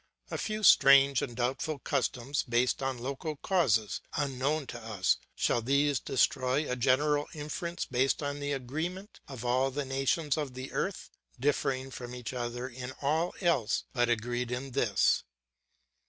A 0.31 0.37
few 0.39 0.63
strange 0.63 1.21
and 1.21 1.35
doubtful 1.37 1.77
customs, 1.77 2.41
based 2.49 2.81
on 2.81 2.97
local 2.97 3.35
causes, 3.35 4.01
unknown 4.17 4.65
to 4.65 4.81
us; 4.83 5.17
shall 5.35 5.61
these 5.61 5.99
destroy 5.99 6.67
a 6.67 6.75
general 6.75 7.27
inference 7.35 7.85
based 7.85 8.23
on 8.23 8.39
the 8.39 8.51
agreement 8.51 9.19
of 9.27 9.45
all 9.45 9.69
the 9.69 9.85
nations 9.85 10.37
of 10.37 10.55
the 10.55 10.71
earth, 10.71 11.11
differing 11.39 11.91
from 11.91 12.15
each 12.15 12.33
other 12.33 12.67
in 12.67 12.93
all 13.03 13.35
else, 13.41 13.83
but 13.93 14.09
agreed 14.09 14.49
in 14.49 14.71
this? 14.71 15.23